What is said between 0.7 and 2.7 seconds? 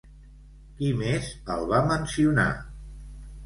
Qui més el va mencionar?